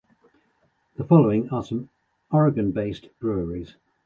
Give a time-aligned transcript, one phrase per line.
[0.95, 1.89] The following are some
[2.31, 3.75] Oregon-based breweries.